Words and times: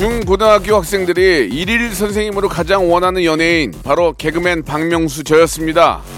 중고등학교 0.00 0.76
학생들이 0.76 1.50
일일 1.52 1.94
선생님으로 1.94 2.48
가장 2.48 2.90
원하는 2.90 3.22
연예인 3.22 3.70
바로 3.84 4.14
개그맨 4.14 4.62
박명수 4.62 5.24
저였습니다 5.24 6.00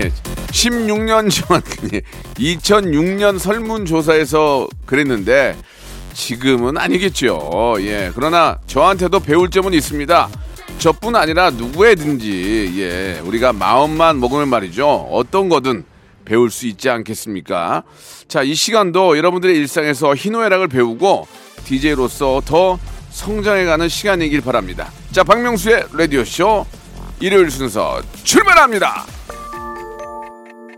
예. 0.00 0.10
16년 0.48 1.30
전 1.30 1.60
2006년 2.38 3.38
설문조사에서 3.38 4.66
그랬는데 4.86 5.58
지금은 6.14 6.78
아니겠죠. 6.78 7.74
예. 7.80 8.10
그러나 8.14 8.58
저한테도 8.66 9.20
배울 9.20 9.50
점은 9.50 9.74
있습니다. 9.74 10.30
저뿐 10.80 11.14
아니라 11.14 11.50
누구에든지 11.50 12.72
예. 12.78 13.20
우리가 13.22 13.52
마음만 13.52 14.18
먹으면 14.18 14.48
말이죠. 14.48 14.88
어떤 15.10 15.50
거든 15.50 15.84
배울 16.24 16.50
수 16.50 16.66
있지 16.66 16.88
않겠습니까? 16.88 17.82
자, 18.28 18.42
이 18.42 18.54
시간도 18.54 19.18
여러분들의 19.18 19.54
일상에서 19.56 20.14
희노애락을 20.14 20.68
배우고 20.68 21.28
DJ로서 21.64 22.40
더 22.46 22.78
성장해가는 23.10 23.88
시간이길 23.88 24.40
바랍니다. 24.40 24.90
자, 25.12 25.22
박명수의 25.22 25.84
라디오쇼 25.92 26.64
일요일 27.20 27.50
순서 27.50 28.00
출발합니다. 28.24 29.04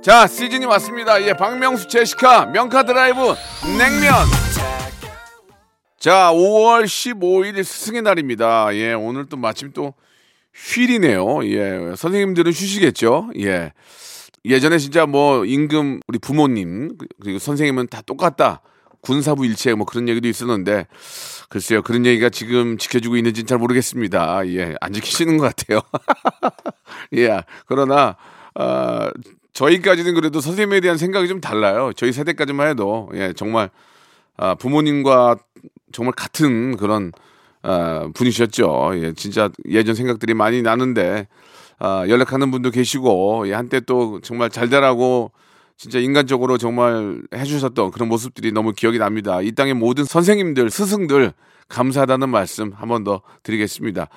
자 0.02 0.26
시즌이 0.26 0.66
왔습니다. 0.66 1.22
예, 1.22 1.32
박명수 1.32 1.86
제시카 1.86 2.46
명카 2.46 2.82
드라이브 2.82 3.36
냉면. 3.78 4.71
자 6.02 6.32
5월 6.32 6.82
15일 6.82 7.62
스승의 7.62 8.02
날입니다. 8.02 8.74
예 8.74 8.92
오늘 8.92 9.26
또 9.26 9.36
마침 9.36 9.70
또 9.72 9.94
휴일이네요. 10.52 11.46
예 11.46 11.94
선생님들은 11.94 12.50
쉬시겠죠. 12.50 13.30
예 13.38 13.72
예전에 14.44 14.78
진짜 14.78 15.06
뭐 15.06 15.44
임금 15.44 16.00
우리 16.08 16.18
부모님 16.18 16.98
그리고 17.20 17.38
선생님은 17.38 17.86
다 17.86 18.02
똑같다. 18.04 18.62
군사부 19.00 19.46
일체 19.46 19.74
뭐 19.74 19.86
그런 19.86 20.08
얘기도 20.08 20.26
있었는데 20.26 20.88
글쎄요 21.48 21.82
그런 21.82 22.04
얘기가 22.04 22.30
지금 22.30 22.78
지켜주고 22.78 23.16
있는지는 23.16 23.46
잘 23.46 23.58
모르겠습니다. 23.58 24.48
예 24.48 24.74
안 24.80 24.92
지키시는 24.92 25.36
것 25.36 25.54
같아요. 25.54 25.82
예 27.14 27.44
그러나 27.66 28.16
아 28.56 29.12
저희까지는 29.52 30.14
그래도 30.14 30.40
선생님에 30.40 30.80
대한 30.80 30.98
생각이 30.98 31.28
좀 31.28 31.40
달라요. 31.40 31.92
저희 31.94 32.10
세대까지만 32.10 32.70
해도 32.70 33.08
예 33.14 33.32
정말 33.34 33.70
아, 34.36 34.54
부모님과 34.56 35.36
정말 35.92 36.12
같은 36.14 36.76
그런 36.76 37.12
아, 37.62 38.08
분이셨죠. 38.14 38.92
예 38.96 39.12
진짜 39.14 39.50
예전 39.68 39.94
생각들이 39.94 40.34
많이 40.34 40.62
나는데 40.62 41.28
아, 41.78 42.04
연락하는 42.08 42.50
분도 42.50 42.70
계시고 42.70 43.48
예, 43.48 43.54
한때 43.54 43.80
또 43.80 44.20
정말 44.20 44.50
잘 44.50 44.68
되라고 44.68 45.32
진짜 45.76 45.98
인간적으로 45.98 46.58
정말 46.58 47.22
해주셨던 47.34 47.90
그런 47.90 48.08
모습들이 48.08 48.52
너무 48.52 48.72
기억이 48.72 48.98
납니다. 48.98 49.40
이 49.40 49.52
땅의 49.52 49.74
모든 49.74 50.04
선생님들, 50.04 50.70
스승들 50.70 51.32
감사하다는 51.72 52.28
말씀 52.28 52.72
한 52.72 52.88
번 52.88 53.04
더 53.04 53.22
드리겠습니다. 53.42 54.08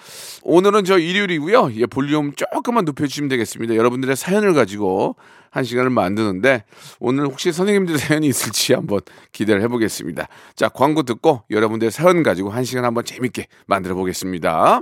오늘은 0.43 0.83
저 0.83 0.99
일요일이고요. 0.99 1.71
예, 1.75 1.85
볼륨 1.85 2.33
조금만 2.35 2.85
높여주시면 2.85 3.29
되겠습니다. 3.29 3.75
여러분들의 3.75 4.15
사연을 4.15 4.53
가지고 4.53 5.15
한 5.49 5.63
시간을 5.63 5.89
만드는데 5.89 6.65
오늘 6.99 7.25
혹시 7.25 7.51
선생님들 7.53 7.97
사연이 7.99 8.27
있을지 8.27 8.73
한번 8.73 8.99
기대를 9.31 9.61
해보겠습니다. 9.63 10.27
자, 10.55 10.69
광고 10.69 11.03
듣고 11.03 11.43
여러분들의 11.49 11.91
사연 11.91 12.21
가지고 12.23 12.49
한 12.49 12.65
시간 12.65 12.83
한번 12.83 13.05
재밌게 13.05 13.47
만들어 13.65 13.95
보겠습니다. 13.95 14.81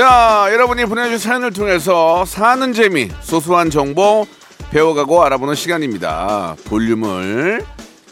자, 0.00 0.48
여러분이 0.50 0.86
보내주신 0.86 1.18
사연을 1.18 1.52
통해서 1.52 2.24
사는 2.24 2.72
재미, 2.72 3.10
소소한 3.20 3.68
정보 3.68 4.26
배워가고 4.70 5.22
알아보는 5.22 5.54
시간입니다. 5.54 6.56
볼륨을 6.64 7.62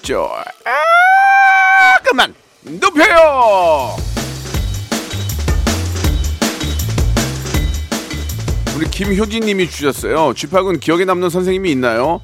조금만 0.02 0.34
높여요! 2.60 3.96
우리 8.76 8.90
김효진 8.90 9.46
님이 9.46 9.70
주셨어요. 9.70 10.34
쥐팍은 10.34 10.80
기억에 10.80 11.06
남는 11.06 11.30
선생님이 11.30 11.70
있나요? 11.70 12.20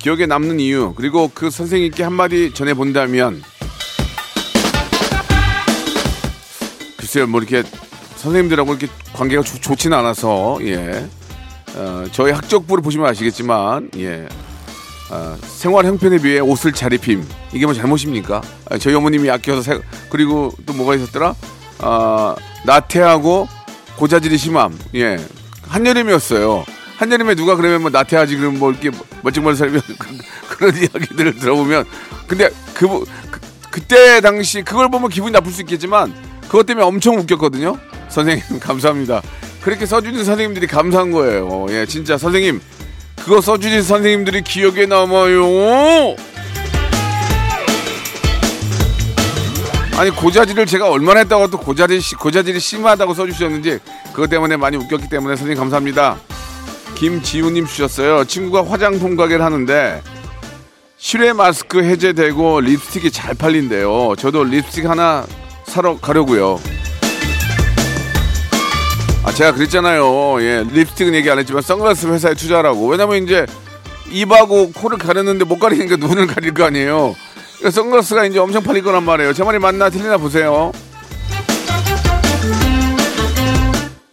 기억에 0.00 0.26
남는 0.26 0.58
이유, 0.58 0.92
그리고 0.96 1.30
그 1.32 1.50
선생님께 1.50 2.02
한마디 2.02 2.52
전해본다면, 2.52 3.44
글쎄요, 6.96 7.28
뭐 7.28 7.40
이렇게 7.40 7.62
선생님들하고 8.24 8.72
이렇게 8.72 8.88
관계가 9.12 9.42
좋, 9.42 9.60
좋지는 9.60 9.96
않아서 9.98 10.58
예 10.62 11.06
어, 11.76 12.04
저희 12.10 12.32
학적부를 12.32 12.82
보시면 12.82 13.06
아시겠지만 13.06 13.90
예 13.98 14.26
어, 15.10 15.36
생활 15.42 15.84
형편에 15.84 16.18
비해 16.18 16.40
옷을 16.40 16.72
잘 16.72 16.92
입힘 16.94 17.26
이게 17.52 17.66
뭐 17.66 17.74
잘못입니까? 17.74 18.40
아, 18.70 18.78
저희 18.78 18.94
어머님이 18.94 19.30
아껴서 19.30 19.62
세, 19.62 19.78
그리고 20.08 20.52
또 20.64 20.72
뭐가 20.72 20.94
있었더라? 20.94 21.34
아 21.80 22.34
나태하고 22.64 23.46
고자질이 23.96 24.38
심함 24.38 24.76
예 24.94 25.18
한여름이었어요. 25.68 26.64
한여름에 26.96 27.34
누가 27.34 27.56
그러면 27.56 27.82
뭐 27.82 27.90
나태하지 27.90 28.36
그러면 28.36 28.58
뭐 28.58 28.70
이렇게 28.70 28.90
멀쩡멀쩡 29.22 29.56
살면 29.56 29.82
그런 30.48 30.74
이야기들을 30.76 31.36
들어보면 31.36 31.84
근데 32.26 32.48
그, 32.72 32.88
그 33.30 33.40
그때 33.70 34.20
당시 34.20 34.62
그걸 34.62 34.88
보면 34.88 35.10
기분이 35.10 35.32
나쁠 35.32 35.52
수 35.52 35.60
있겠지만 35.62 36.14
그것 36.42 36.64
때문에 36.64 36.86
엄청 36.86 37.16
웃겼거든요. 37.16 37.76
선생님 38.14 38.60
감사합니다. 38.62 39.22
그렇게 39.60 39.86
써주는 39.86 40.24
선생님들이 40.24 40.68
감사한 40.68 41.10
거예요. 41.10 41.66
예, 41.70 41.84
진짜 41.84 42.16
선생님 42.16 42.60
그거 43.16 43.40
써주신 43.40 43.82
선생님들이 43.82 44.42
기억에 44.42 44.86
남아요. 44.86 46.14
아니 49.96 50.10
고자질을 50.10 50.66
제가 50.66 50.90
얼마나 50.90 51.20
했다고 51.20 51.48
또 51.50 51.58
고자질 51.58 52.00
고자질이 52.18 52.58
심하다고 52.60 53.14
써주셨는지 53.14 53.78
그것 54.12 54.28
때문에 54.28 54.56
많이 54.56 54.76
웃겼기 54.76 55.08
때문에 55.08 55.36
선생님 55.36 55.58
감사합니다. 55.58 56.16
김지우님 56.94 57.66
주셨어요. 57.66 58.24
친구가 58.24 58.70
화장품 58.70 59.16
가게를 59.16 59.44
하는데 59.44 60.02
실외 60.98 61.32
마스크 61.32 61.82
해제되고 61.82 62.60
립스틱이 62.60 63.10
잘 63.10 63.34
팔린대요. 63.34 64.14
저도 64.18 64.44
립스틱 64.44 64.86
하나 64.88 65.26
사러 65.66 65.98
가려고요. 65.98 66.60
아 69.24 69.32
제가 69.32 69.52
그랬잖아요. 69.52 70.42
예, 70.42 70.64
립스틱은 70.70 71.14
얘기 71.14 71.30
안 71.30 71.38
했지만 71.38 71.62
선글라스 71.62 72.08
회사에 72.08 72.34
투자하라고. 72.34 72.86
왜냐면 72.88 73.24
이제 73.24 73.46
입하고 74.10 74.70
코를 74.72 74.98
가렸는데 74.98 75.44
못 75.44 75.58
가리니까 75.58 75.96
눈을 75.96 76.26
가릴 76.26 76.52
거 76.52 76.64
아니에요. 76.64 77.16
그러니까 77.58 77.70
선글라스가 77.70 78.26
이제 78.26 78.38
엄청 78.38 78.62
팔릴 78.62 78.82
거란 78.82 79.02
말이에요. 79.04 79.32
제 79.32 79.42
말이 79.42 79.58
맞나 79.58 79.88
틀리나 79.88 80.18
보세요. 80.18 80.72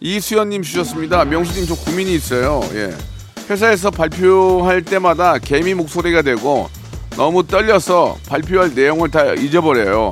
이수연님 0.00 0.62
주셨습니다. 0.62 1.24
명수님 1.26 1.66
저 1.66 1.74
고민이 1.74 2.14
있어요. 2.14 2.62
예. 2.74 2.94
회사에서 3.50 3.90
발표할 3.90 4.82
때마다 4.82 5.36
개미 5.38 5.74
목소리가 5.74 6.22
되고 6.22 6.70
너무 7.16 7.46
떨려서 7.46 8.16
발표할 8.28 8.74
내용을 8.74 9.10
다 9.10 9.34
잊어버려요. 9.34 10.10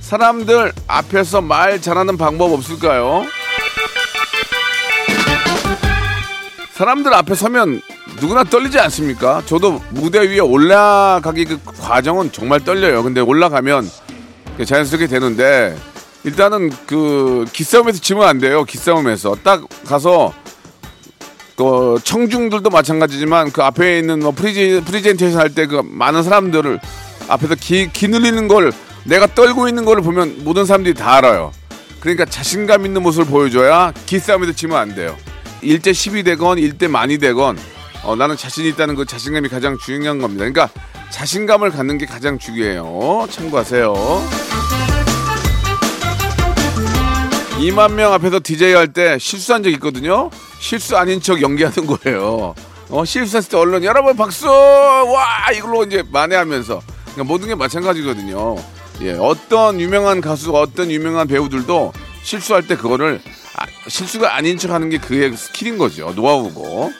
사람들 0.00 0.72
앞에서 0.86 1.40
말 1.40 1.80
잘하는 1.80 2.16
방법 2.16 2.52
없을까요? 2.52 3.26
사람들 6.76 7.14
앞에 7.14 7.34
서면 7.34 7.80
누구나 8.20 8.44
떨리지 8.44 8.78
않습니까? 8.78 9.42
저도 9.46 9.80
무대 9.90 10.20
위에 10.28 10.40
올라가기 10.40 11.46
그 11.46 11.58
과정은 11.64 12.32
정말 12.32 12.60
떨려요. 12.62 13.02
근데 13.02 13.20
올라가면 13.22 13.88
자연스럽게 14.62 15.06
되는데 15.06 15.74
일단은 16.24 16.70
그 16.86 17.46
기싸움에서 17.50 17.98
지면 18.00 18.28
안 18.28 18.38
돼요. 18.40 18.64
기싸움에서 18.64 19.36
딱 19.42 19.62
가서 19.86 20.34
그 21.56 21.96
청중들도 22.04 22.68
마찬가지지만 22.68 23.52
그 23.52 23.62
앞에 23.62 23.98
있는 23.98 24.18
뭐 24.20 24.32
프리지, 24.32 24.82
프리젠테이션 24.84 25.40
할 25.40 25.54
때 25.54 25.66
그 25.66 25.80
많은 25.82 26.22
사람들을 26.22 26.78
앞에서 27.28 27.54
기, 27.54 27.90
기 27.90 28.08
눌리는 28.08 28.48
걸 28.48 28.70
내가 29.04 29.26
떨고 29.26 29.66
있는 29.66 29.86
걸 29.86 30.02
보면 30.02 30.44
모든 30.44 30.66
사람들이 30.66 30.92
다 30.94 31.14
알아요. 31.14 31.52
그러니까 32.00 32.26
자신감 32.26 32.84
있는 32.84 33.02
모습을 33.02 33.24
보여줘야 33.26 33.94
기싸움에서 34.04 34.52
지면 34.52 34.76
안 34.76 34.94
돼요. 34.94 35.16
1대 35.62 35.90
10이 35.90 36.24
되건 36.24 36.58
1대 36.58 36.88
만이 36.88 37.18
되건 37.18 37.58
어, 38.02 38.14
나는 38.14 38.36
자신 38.36 38.64
있다는 38.66 38.94
그 38.94 39.04
자신감이 39.04 39.48
가장 39.48 39.76
중요한 39.78 40.18
겁니다. 40.18 40.44
그러니까 40.48 40.68
자신감을 41.10 41.70
갖는 41.70 41.98
게 41.98 42.06
가장 42.06 42.38
중요해요. 42.38 43.26
참고하세요. 43.30 43.94
2만 47.58 47.92
명 47.94 48.12
앞에서 48.12 48.38
디제이 48.42 48.74
할때 48.74 49.18
실수한 49.18 49.62
적 49.62 49.70
있거든요. 49.70 50.30
실수 50.60 50.96
아닌 50.96 51.20
척 51.20 51.40
연기하는 51.40 51.86
거예요. 51.86 52.54
어, 52.88 53.04
실수했을 53.04 53.50
때 53.50 53.56
얼른 53.56 53.82
여러분 53.82 54.16
박수! 54.16 54.46
와! 54.46 55.50
이걸로 55.54 55.82
이제 55.84 56.04
만회하면서. 56.10 56.80
그러니까 57.12 57.24
모든 57.24 57.48
게 57.48 57.54
마찬가지거든요. 57.54 58.56
예, 59.02 59.12
어떤 59.14 59.80
유명한 59.80 60.20
가수, 60.20 60.54
어떤 60.54 60.90
유명한 60.90 61.26
배우들도 61.26 61.92
실수할 62.22 62.66
때 62.66 62.76
그거를 62.76 63.20
아, 63.56 63.66
실수가 63.88 64.36
아닌 64.36 64.58
척 64.58 64.70
하는 64.70 64.90
게 64.90 64.98
그의 64.98 65.34
스킬인 65.36 65.78
거죠. 65.78 66.12
노하우고. 66.14 66.92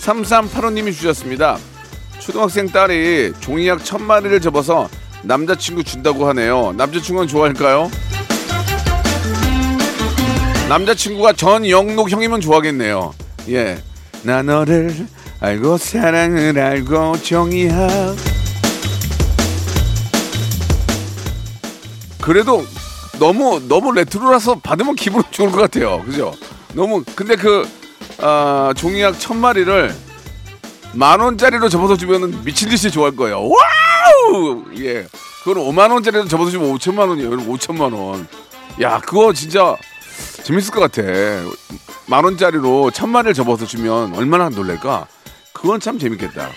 3385님이 0.00 0.92
주셨습니다. 0.92 1.58
초등학생 2.20 2.68
딸이 2.68 3.32
종이약 3.40 3.84
천 3.84 4.02
마리를 4.02 4.38
접어서 4.40 4.88
남자친구 5.22 5.82
준다고 5.82 6.28
하네요. 6.28 6.72
남자친구는 6.76 7.28
좋아할까요? 7.28 7.90
남자친구가 10.68 11.32
전영록 11.32 12.10
형이면 12.10 12.42
좋아하겠네요. 12.42 13.14
예. 13.48 13.82
나 14.22 14.42
너를 14.42 15.06
알고 15.40 15.78
사랑을 15.78 16.58
알고 16.58 17.22
종이학. 17.22 18.16
그래도 22.20 22.64
너무 23.18 23.60
너무 23.68 23.92
레트로라서 23.92 24.56
받으면 24.60 24.96
기분 24.96 25.22
좋을 25.30 25.50
것 25.50 25.60
같아요. 25.60 26.02
그죠? 26.04 26.34
너무 26.74 27.04
근데 27.14 27.36
그 27.36 27.68
아, 28.18 28.72
종이학 28.76 29.18
천 29.18 29.38
마리를 29.38 29.94
만 30.94 31.20
원짜리로 31.20 31.68
접어서 31.68 31.96
주면은 31.96 32.44
미친 32.44 32.68
듯이 32.68 32.90
좋아할 32.90 33.16
거예요. 33.16 33.48
wow! 33.48 34.64
예. 34.78 35.06
그걸 35.42 35.56
5만 35.56 35.90
원짜리로 35.90 36.26
접어서 36.26 36.50
주면 36.50 36.72
5천만 36.76 37.08
원이에요. 37.08 37.30
5천만 37.30 37.92
원. 37.94 38.26
야, 38.80 38.98
그거 39.00 39.32
진짜 39.32 39.76
재밌을 40.42 40.72
것 40.72 40.80
같아. 40.80 41.02
만 42.06 42.24
원짜리로 42.24 42.90
천 42.92 43.10
마리를 43.10 43.34
접어서 43.34 43.66
주면 43.66 44.14
얼마나 44.14 44.48
놀랄까? 44.48 45.06
그건 45.52 45.80
참 45.80 45.98
재밌겠다. 45.98 46.50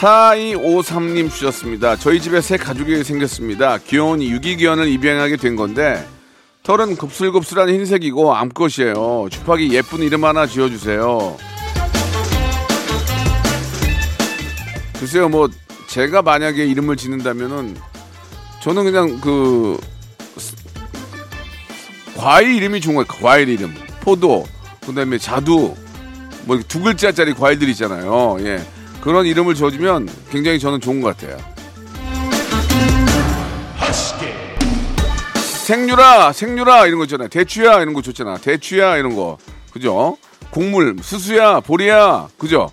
4253님 0.00 1.30
주셨습니다. 1.30 1.94
저희 1.96 2.20
집에 2.20 2.40
새 2.40 2.56
가족이 2.56 3.04
생겼습니다. 3.04 3.76
귀여운 3.78 4.22
유기견을 4.22 4.88
입양하게 4.88 5.36
된 5.36 5.56
건데 5.56 6.06
털은 6.62 6.96
곱슬곱슬한 6.96 7.68
흰색이고 7.68 8.34
암컷이에요. 8.34 9.28
주파기 9.30 9.74
예쁜 9.74 10.00
이름 10.00 10.24
하나 10.24 10.46
지어주세요. 10.46 11.36
글쎄요, 14.98 15.28
뭐 15.28 15.48
제가 15.88 16.22
만약에 16.22 16.64
이름을 16.64 16.96
짓는다면은 16.96 17.76
저는 18.62 18.84
그냥 18.84 19.20
그 19.20 19.78
과일 22.16 22.54
이름이 22.56 22.80
좋은 22.80 22.96
거예요. 22.96 23.06
과일 23.06 23.48
이름. 23.48 23.74
포도, 24.00 24.46
그다음에 24.86 25.18
자두, 25.18 25.74
뭐 26.44 26.58
두 26.68 26.80
글자짜리 26.80 27.34
과일들 27.34 27.68
있잖아요. 27.70 28.38
예. 28.40 28.60
그런 29.00 29.26
이름을 29.26 29.54
지어주면 29.54 30.08
굉장히 30.30 30.58
저는 30.58 30.80
좋은 30.80 31.00
것 31.00 31.16
같아요. 31.16 31.38
생유라, 35.64 36.32
생유라 36.32 36.86
이런 36.86 36.98
거 36.98 37.04
있잖아요. 37.04 37.28
대추야 37.28 37.80
이런 37.80 37.94
거 37.94 38.02
좋잖아. 38.02 38.38
대추야 38.38 38.96
이런 38.96 39.14
거. 39.14 39.38
그죠? 39.72 40.16
곡물, 40.50 40.96
수수야, 41.00 41.60
보리야. 41.60 42.28
그죠? 42.38 42.70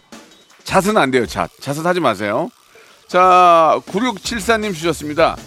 잣은 0.63 0.97
안 0.97 1.11
돼요, 1.11 1.25
잣. 1.27 1.49
잣은 1.61 1.85
하지 1.85 1.99
마세요. 1.99 2.49
자, 3.07 3.79
9674님 3.85 4.73
주셨습니다. 4.73 5.37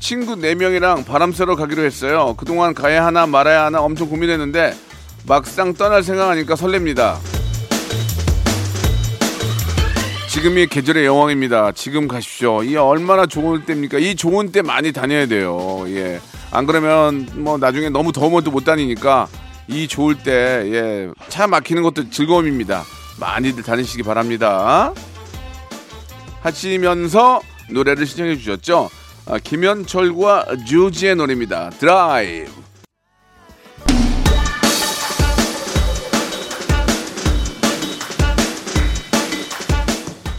친구 0.00 0.34
4명이랑 0.34 1.06
바람 1.06 1.32
쐬러 1.32 1.56
가기로 1.56 1.82
했어요. 1.84 2.34
그동안 2.36 2.74
가야 2.74 3.06
하나 3.06 3.26
말아야 3.26 3.64
하나 3.64 3.80
엄청 3.80 4.08
고민했는데 4.08 4.76
막상 5.26 5.74
떠날 5.74 6.02
생각하니까 6.02 6.54
설렙니다. 6.54 7.35
지금이 10.36 10.66
계절의 10.66 11.06
여왕입니다. 11.06 11.72
지금 11.72 12.06
가십시오. 12.06 12.62
이 12.62 12.76
얼마나 12.76 13.24
좋은 13.24 13.64
때입니까? 13.64 13.98
이 13.98 14.14
좋은 14.14 14.52
때 14.52 14.60
많이 14.60 14.92
다녀야 14.92 15.24
돼요. 15.24 15.84
예. 15.86 16.20
안 16.50 16.66
그러면 16.66 17.26
뭐 17.36 17.56
나중에 17.56 17.88
너무 17.88 18.12
또못 18.12 18.62
다니니까 18.62 19.28
이 19.66 19.88
좋을 19.88 20.18
때 20.18 20.32
예. 20.66 21.10
차 21.30 21.46
막히는 21.46 21.82
것도 21.82 22.10
즐거움입니다. 22.10 22.84
많이들 23.18 23.62
다니시기 23.62 24.02
바랍니다. 24.02 24.92
하시면서 26.42 27.40
노래를 27.70 28.04
신청해 28.04 28.36
주셨죠. 28.36 28.90
아, 29.24 29.38
김현철과 29.38 30.48
주지의 30.66 31.16
노래입니다. 31.16 31.70
드라이브. 31.70 32.65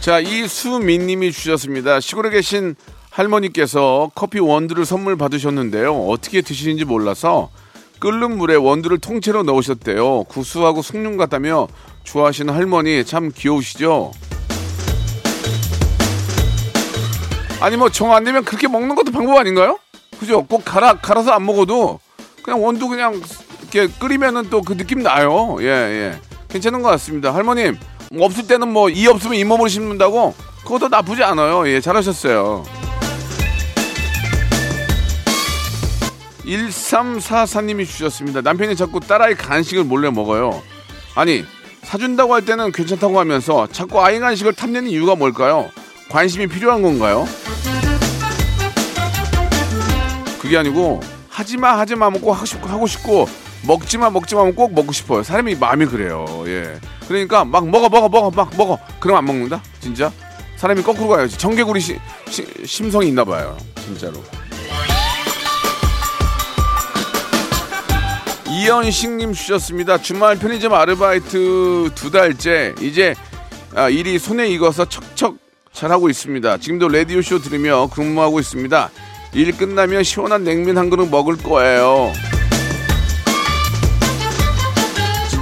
자, 0.00 0.20
이수민 0.20 1.06
님이 1.06 1.32
주셨습니다. 1.32 2.00
시골에 2.00 2.30
계신 2.30 2.76
할머니께서 3.10 4.10
커피 4.14 4.38
원두를 4.38 4.84
선물 4.84 5.16
받으셨는데요. 5.16 5.92
어떻게 6.06 6.40
드시는지 6.40 6.84
몰라서 6.84 7.50
끓는 7.98 8.38
물에 8.38 8.54
원두를 8.54 8.98
통째로 8.98 9.42
넣으셨대요. 9.42 10.24
구수하고 10.24 10.82
숭늉 10.82 11.16
같다며 11.18 11.66
좋아하시는 12.04 12.54
할머니 12.54 13.04
참 13.04 13.30
귀여우시죠? 13.34 14.12
아니 17.60 17.76
뭐 17.76 17.88
정 17.90 18.12
안 18.12 18.22
되면 18.22 18.44
그렇게 18.44 18.68
먹는 18.68 18.94
것도 18.94 19.10
방법 19.10 19.36
아닌가요? 19.36 19.78
그죠? 20.20 20.44
꼭 20.46 20.64
갈아 20.64 20.94
갈아서 20.94 21.32
안 21.32 21.44
먹어도 21.44 21.98
그냥 22.44 22.62
원두 22.64 22.86
그냥 22.88 23.20
이렇게 23.72 23.92
끓이면은 23.98 24.48
또 24.48 24.62
그 24.62 24.76
느낌 24.76 25.02
나요. 25.02 25.56
예 25.60 25.66
예. 25.66 26.20
괜찮은 26.48 26.82
것 26.82 26.88
같습니다. 26.90 27.34
할머님 27.34 27.72
뭐 27.72 27.97
없을 28.16 28.46
때는 28.46 28.68
뭐 28.68 28.88
이 28.90 29.06
없으면 29.06 29.36
잇몸을 29.36 29.68
심는다고 29.68 30.34
그것도 30.64 30.88
나쁘지 30.88 31.22
않아요. 31.22 31.68
예 31.68 31.80
잘하셨어요. 31.80 32.64
1344님이 36.44 37.86
주셨습니다. 37.86 38.40
남편이 38.40 38.74
자꾸 38.76 39.00
딸아이 39.00 39.34
간식을 39.34 39.84
몰래 39.84 40.10
먹어요. 40.10 40.62
아니 41.14 41.44
사준다고 41.82 42.34
할 42.34 42.44
때는 42.44 42.72
괜찮다고 42.72 43.18
하면서 43.20 43.66
자꾸 43.70 44.02
아이 44.02 44.18
간식을 44.18 44.54
탐내는 44.54 44.88
이유가 44.90 45.14
뭘까요? 45.14 45.70
관심이 46.10 46.46
필요한 46.46 46.80
건가요? 46.82 47.26
그게 50.40 50.56
아니고 50.56 51.00
하지마 51.28 51.78
하지마 51.78 52.08
꼭 52.10 52.32
하고 52.32 52.46
싶고 52.46 52.68
하고 52.68 52.86
싶고 52.86 53.28
먹지마 53.68 54.08
먹지마 54.08 54.50
꼭 54.52 54.72
먹고 54.72 54.92
싶어요. 54.92 55.22
사람이 55.22 55.56
마음이 55.56 55.84
그래요. 55.86 56.24
예. 56.46 56.80
그러니까 57.06 57.44
막 57.44 57.68
먹어 57.68 57.90
먹어 57.90 58.08
먹어 58.08 58.30
막 58.30 58.50
먹어. 58.56 58.78
그럼 58.98 59.18
안 59.18 59.26
먹는다? 59.26 59.62
진짜? 59.78 60.10
사람이 60.56 60.82
거꾸로 60.82 61.08
가야지. 61.08 61.36
청개구리 61.36 61.78
시, 61.78 61.98
시, 62.30 62.46
심성이 62.64 63.08
있나 63.08 63.24
봐요. 63.24 63.58
진짜로. 63.84 64.14
이현식님 68.50 69.34
주셨습니다. 69.34 69.98
주말 69.98 70.38
편의점 70.38 70.72
아르바이트 70.72 71.90
두 71.94 72.10
달째 72.10 72.74
이제 72.80 73.14
아, 73.74 73.90
일이 73.90 74.18
손에 74.18 74.48
익어서 74.48 74.86
척척 74.86 75.36
잘하고 75.72 76.08
있습니다. 76.08 76.56
지금도 76.56 76.88
라디오 76.88 77.20
쇼 77.20 77.38
들으며 77.38 77.88
근무하고 77.92 78.40
있습니다. 78.40 78.90
일 79.34 79.54
끝나면 79.54 80.02
시원한 80.04 80.42
냉면 80.42 80.78
한 80.78 80.88
그릇 80.88 81.10
먹을 81.10 81.36
거예요. 81.36 82.10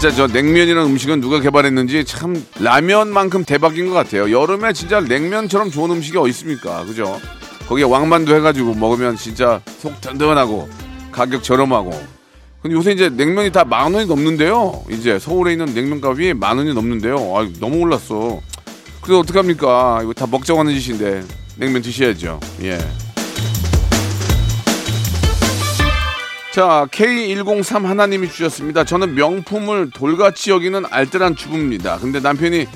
진짜 0.07 0.29
저 0.29 0.33
냉면이라는 0.33 0.89
음식은 0.91 1.21
누가 1.21 1.41
개발했는지 1.41 2.05
참 2.05 2.41
라면만큼 2.61 3.45
대박인 3.45 3.89
것 3.89 3.95
같아요. 3.95 4.31
여름에 4.31 4.73
진짜 4.73 5.01
냉면처럼 5.01 5.69
좋은 5.73 5.91
음식이 5.91 6.17
어디 6.17 6.31
있습니까? 6.31 6.85
그죠? 6.85 7.21
거기에 7.67 7.85
왕만두 7.85 8.33
해가지고 8.37 8.75
먹으면 8.75 9.17
진짜 9.17 9.61
속 9.81 10.01
든든하고 10.01 10.69
가격 11.11 11.43
저렴하고. 11.43 11.91
근데 12.63 12.77
요새 12.77 12.93
이제 12.93 13.09
냉면이 13.09 13.51
다 13.51 13.65
만 13.65 13.93
원이 13.95 14.07
넘는데요. 14.07 14.85
이제 14.91 15.19
서울에 15.19 15.53
있는 15.53 15.67
냉면값이 15.75 16.35
만 16.35 16.57
원이 16.59 16.73
넘는데요. 16.73 17.17
아 17.37 17.49
너무 17.59 17.79
올랐어. 17.79 18.41
그래서 19.03 19.19
어떡합니까? 19.21 20.03
이거 20.05 20.13
다 20.13 20.29
먹자고 20.31 20.61
하는 20.61 20.73
짓인데 20.79 21.25
냉면 21.57 21.83
드셔야죠. 21.83 22.39
예. 22.63 22.79
자, 26.57 26.87
K103 26.91 27.83
하나님이 27.83 28.31
주셨습니다. 28.31 28.85
저는 28.85 29.15
명품을 29.15 29.91
돌같이 29.91 30.51
여기는 30.51 30.85
알뜰한 30.89 31.37
주부입니다. 31.37 31.99
근데 31.99 32.19
남편이 32.19 32.67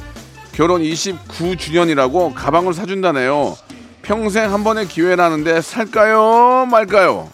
결혼 0.53 0.83
29주년이라고 0.83 2.35
가방을 2.35 2.75
사준다네요. 2.75 3.57
평생 4.03 4.53
한 4.53 4.65
번의 4.65 4.87
기회라는데 4.87 5.63
살까요? 5.63 6.67
말까요? 6.71 7.31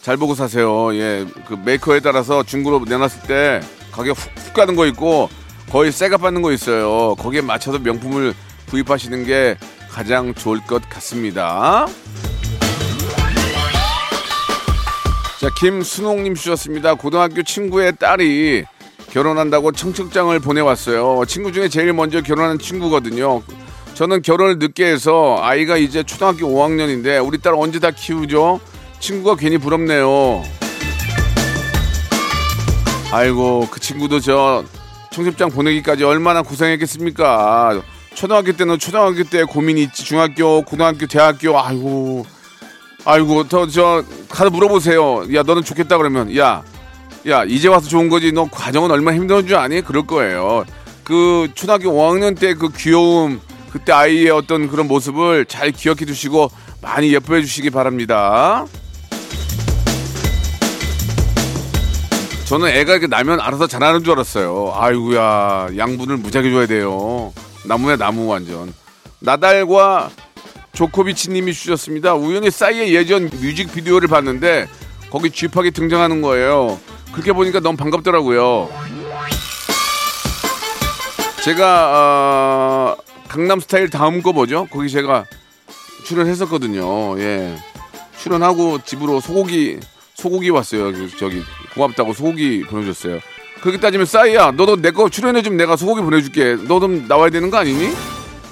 잘 0.00 0.16
보고 0.16 0.34
사세요. 0.34 0.94
예, 0.94 1.26
그 1.46 1.58
메이커에 1.62 2.00
따라서 2.00 2.42
중고로 2.42 2.86
내놨을 2.88 3.20
때 3.28 3.60
가격 3.92 4.16
훅, 4.16 4.32
훅 4.34 4.54
가는 4.54 4.74
거 4.74 4.86
있고 4.86 5.28
거의 5.70 5.92
새가 5.92 6.16
받는 6.16 6.40
거 6.40 6.52
있어요. 6.52 7.16
거기에 7.16 7.42
맞춰서 7.42 7.78
명품을 7.80 8.32
구입하시는 8.70 9.26
게 9.26 9.58
가장 9.96 10.34
좋을 10.34 10.60
것 10.60 10.86
같습니다. 10.90 11.86
자, 15.40 15.48
김순옥님 15.58 16.34
주셨습니다. 16.34 16.92
고등학교 16.96 17.42
친구의 17.42 17.96
딸이 17.96 18.64
결혼한다고 19.10 19.72
청첩장을 19.72 20.38
보내왔어요. 20.40 21.24
친구 21.26 21.50
중에 21.50 21.70
제일 21.70 21.94
먼저 21.94 22.20
결혼한 22.20 22.58
친구거든요. 22.58 23.40
저는 23.94 24.20
결혼을 24.20 24.58
늦게 24.58 24.84
해서 24.84 25.38
아이가 25.40 25.78
이제 25.78 26.02
초등학교 26.02 26.46
5학년인데 26.46 27.26
우리 27.26 27.38
딸 27.38 27.54
언제 27.54 27.78
다 27.78 27.90
키우죠? 27.90 28.60
친구가 29.00 29.36
괜히 29.36 29.56
부럽네요. 29.56 30.44
아이고 33.12 33.66
그 33.70 33.80
친구도 33.80 34.20
저 34.20 34.62
청첩장 35.12 35.52
보내기까지 35.52 36.04
얼마나 36.04 36.42
고생했겠습니까? 36.42 37.80
초등학교 38.16 38.52
때는 38.52 38.78
초등학교 38.78 39.22
때 39.24 39.44
고민이 39.44 39.82
있지 39.84 40.04
중학교 40.04 40.62
고등학교 40.62 41.06
대학교 41.06 41.58
아이고 41.60 42.26
아이고 43.04 43.46
저저 43.46 44.02
가서 44.28 44.50
물어보세요. 44.50 45.32
야 45.34 45.42
너는 45.42 45.62
좋겠다 45.62 45.96
그러면 45.98 46.34
야 46.36 46.62
야 47.28 47.42
이제 47.44 47.66
와서 47.68 47.88
좋은 47.88 48.08
거지 48.08 48.30
너 48.32 48.48
과정은 48.50 48.90
얼마나 48.90 49.16
힘든 49.16 49.46
줄 49.46 49.56
아니? 49.56 49.80
그럴 49.82 50.06
거예요. 50.06 50.64
그 51.02 51.48
초등학교 51.54 51.90
5학년 51.90 52.38
때 52.38 52.54
그 52.54 52.70
귀여움 52.72 53.40
그때 53.70 53.92
아이의 53.92 54.30
어떤 54.30 54.68
그런 54.68 54.86
모습을 54.86 55.44
잘 55.46 55.72
기억해 55.72 56.04
두시고 56.04 56.50
많이 56.80 57.12
예뻐해 57.12 57.42
주시기 57.42 57.70
바랍니다. 57.70 58.64
저는 62.46 62.68
애가 62.68 62.92
이렇게 62.92 63.08
나면 63.08 63.40
알아서 63.40 63.66
잘하는 63.66 64.04
줄 64.04 64.12
알았어요. 64.12 64.72
아이고야 64.76 65.70
양분을 65.76 66.18
무지하게 66.18 66.50
줘야 66.52 66.66
돼요. 66.66 67.32
나무야 67.66 67.96
나무 67.96 68.26
완전. 68.26 68.72
나달과 69.20 70.10
조코비치님이 70.72 71.54
주셨습니다. 71.54 72.14
우연히 72.14 72.50
싸이의 72.50 72.94
예전 72.94 73.30
뮤직비디오를 73.30 74.08
봤는데 74.08 74.68
거기 75.10 75.30
쥐팍이 75.30 75.70
등장하는 75.70 76.22
거예요. 76.22 76.78
그렇게 77.12 77.32
보니까 77.32 77.60
너무 77.60 77.76
반갑더라고요. 77.76 78.68
제가 81.42 81.92
어, 81.94 83.02
강남스타일 83.28 83.88
다음 83.90 84.22
거 84.22 84.32
뭐죠? 84.32 84.66
거기 84.70 84.90
제가 84.90 85.24
출연했었거든요. 86.04 87.18
예. 87.20 87.56
출연하고 88.18 88.82
집으로 88.84 89.20
소고기 89.20 89.78
소고기 90.14 90.50
왔어요. 90.50 90.92
그 90.92 91.10
저기 91.16 91.42
고맙다고 91.74 92.12
소고기 92.12 92.62
보내줬어요. 92.62 93.20
그렇게 93.66 93.80
따지면 93.80 94.06
싸이야 94.06 94.52
너도 94.52 94.76
내 94.80 94.90
거 94.92 95.08
출연해주면 95.08 95.56
내가 95.56 95.76
소고기 95.76 96.00
보내줄게. 96.00 96.56
너도 96.68 96.86
나와야 97.08 97.30
되는 97.30 97.50
거 97.50 97.58
아니니? 97.58 97.92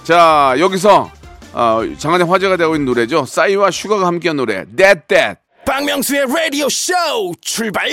자 0.03 0.55
여기서 0.59 1.11
어, 1.53 1.81
장안의 1.99 2.27
화제가 2.27 2.57
되고 2.57 2.75
있는 2.75 2.87
노래죠. 2.87 3.25
싸이와 3.25 3.71
슈가가 3.71 4.07
함께한 4.09 4.37
노래 4.37 4.65
That 4.77 5.03
That 5.09 5.37
박명수의 5.65 6.27
라디오 6.27 6.69
쇼 6.69 6.93
출발 7.41 7.89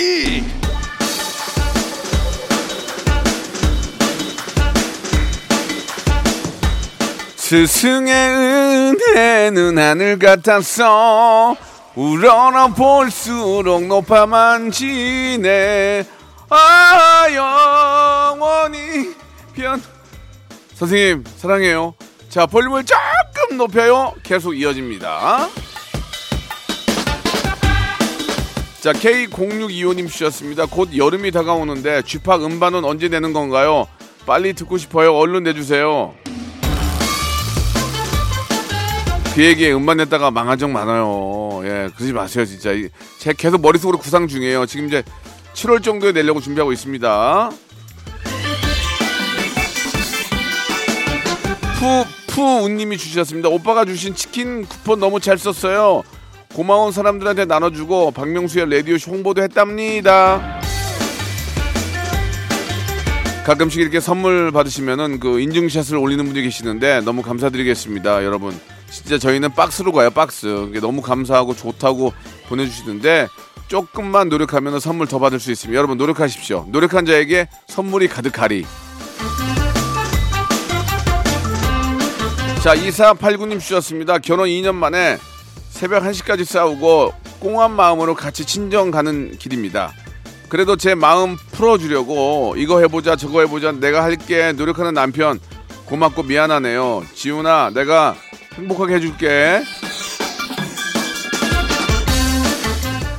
스승의 7.36 8.14
은혜는 8.14 9.78
하늘 9.78 10.18
같았어 10.18 11.54
우러러 11.94 12.68
볼수록 12.68 13.84
높아만 13.86 14.70
지네 14.70 16.04
아 16.54 17.26
영원히 18.34 19.14
변. 19.54 19.82
선생님 20.74 21.24
사랑해요. 21.36 21.94
자 22.28 22.44
볼륨을 22.46 22.84
조금 22.84 23.56
높여요. 23.56 24.14
계속 24.22 24.52
이어집니다. 24.54 25.48
자 28.80 28.92
K0625님 28.92 30.08
주셨습니다. 30.08 30.66
곧 30.66 30.94
여름이 30.96 31.30
다가오는데 31.30 32.02
쥐팍 32.02 32.44
음반은 32.44 32.84
언제 32.84 33.08
내는 33.08 33.32
건가요? 33.32 33.86
빨리 34.26 34.52
듣고 34.52 34.76
싶어요. 34.76 35.14
얼른 35.16 35.44
내주세요. 35.44 36.14
그 39.34 39.42
얘기에 39.42 39.72
음반 39.72 39.96
냈다가 39.96 40.30
망한 40.30 40.58
적 40.58 40.68
많아요. 40.70 41.62
예, 41.64 41.88
그러지 41.96 42.12
마세요, 42.12 42.44
진짜. 42.44 42.72
이- 42.72 42.90
제 43.18 43.32
계속 43.32 43.62
머릿속으로 43.62 43.96
구상 43.96 44.28
중이에요. 44.28 44.66
지금 44.66 44.88
이제 44.88 45.02
7월 45.54 45.82
정도에 45.82 46.12
내려고 46.12 46.40
준비하고 46.40 46.72
있습니다. 46.72 47.50
푸, 51.78 52.04
푸우님이 52.28 52.96
주셨습니다. 52.96 53.48
오빠가 53.48 53.84
주신 53.84 54.14
치킨 54.14 54.64
쿠폰 54.64 55.00
너무 55.00 55.20
잘 55.20 55.36
썼어요. 55.38 56.02
고마운 56.54 56.92
사람들한테 56.92 57.46
나눠주고 57.46 58.10
박명수의 58.10 58.70
라디오쇼 58.70 59.10
홍보도 59.10 59.42
했답니다. 59.42 60.60
가끔씩 63.44 63.80
이렇게 63.80 63.98
선물 63.98 64.52
받으시면은 64.52 65.18
그 65.18 65.40
인증샷을 65.40 65.96
올리는 65.96 66.24
분들이 66.24 66.44
계시는데 66.44 67.00
너무 67.00 67.22
감사드리겠습니다, 67.22 68.24
여러분. 68.24 68.58
진짜 68.92 69.16
저희는 69.16 69.54
박스로 69.54 69.90
가요, 69.90 70.10
박스. 70.10 70.70
너무 70.80 71.00
감사하고 71.00 71.56
좋다고 71.56 72.12
보내주시는데 72.48 73.26
조금만 73.68 74.28
노력하면 74.28 74.78
선물 74.80 75.06
더 75.06 75.18
받을 75.18 75.40
수 75.40 75.50
있습니다. 75.50 75.76
여러분 75.76 75.96
노력하십시오. 75.96 76.66
노력한 76.68 77.06
자에게 77.06 77.48
선물이 77.68 78.08
가득하리. 78.08 78.66
자, 82.62 82.76
2489님 82.76 83.58
주셨습니다. 83.58 84.18
결혼 84.18 84.48
2년 84.48 84.74
만에 84.74 85.16
새벽 85.70 86.04
1시까지 86.04 86.44
싸우고 86.44 87.14
꽁한 87.40 87.72
마음으로 87.72 88.14
같이 88.14 88.44
친정 88.44 88.90
가는 88.90 89.36
길입니다. 89.38 89.92
그래도 90.48 90.76
제 90.76 90.94
마음 90.94 91.36
풀어주려고 91.52 92.54
이거 92.58 92.78
해보자 92.80 93.16
저거 93.16 93.40
해보자 93.40 93.72
내가 93.72 94.04
할게 94.04 94.52
노력하는 94.52 94.92
남편 94.92 95.40
고맙고 95.86 96.24
미안하네요. 96.24 97.04
지훈아 97.14 97.70
내가 97.74 98.14
행복하게 98.56 98.94
해줄게. 98.94 99.62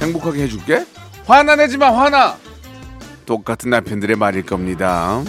행복하게 0.01 0.43
해줄게? 0.43 0.85
화나 1.25 1.55
내지 1.55 1.77
마 1.77 1.91
화나. 1.91 2.37
똑같은 3.25 3.69
남편들의 3.69 4.15
말일 4.15 4.45
겁니다. 4.45 5.23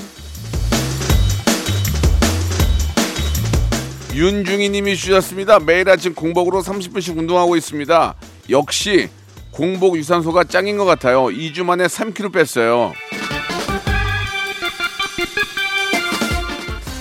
윤중희 4.14 4.68
님이 4.68 4.96
주셨습니다. 4.96 5.58
매일 5.58 5.88
아침 5.88 6.14
공복으로 6.14 6.62
30분씩 6.62 7.16
운동하고 7.16 7.56
있습니다. 7.56 8.14
역시 8.50 9.08
공복 9.50 9.96
유산소가 9.96 10.44
짱인 10.44 10.76
것 10.76 10.84
같아요. 10.84 11.24
2주 11.26 11.64
만에 11.64 11.86
3kg 11.86 12.32
뺐어요. 12.32 12.92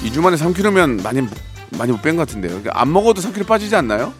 2주 0.04 0.22
만에 0.22 0.38
3kg면 0.38 1.04
많이 1.04 1.22
많이 1.84 1.92
못 1.92 2.02
뺀 2.02 2.16
것 2.16 2.26
같은데요. 2.26 2.52
그러니까 2.52 2.80
안 2.80 2.94
먹어도 2.94 3.20
3kg 3.22 3.46
빠지지 3.46 3.76
않나요? 3.76 4.14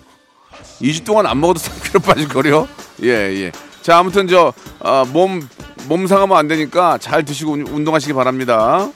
2주 0.82 1.06
동안 1.06 1.26
안 1.26 1.40
먹어도 1.40 1.60
3kg 1.64 2.04
빠질 2.04 2.28
거려? 2.28 2.68
예, 3.02 3.08
예. 3.10 3.52
자, 3.82 4.00
아무튼 4.00 4.28
저, 4.28 4.52
어, 4.80 5.06
몸, 5.14 5.48
몸 5.88 6.06
상하면 6.08 6.36
안 6.38 6.50
되니까 6.50 6.98
잘 6.98 7.24
드시고 7.24 7.54
운- 7.54 7.68
운동하시기 7.68 8.12
바랍니다. 8.14 8.90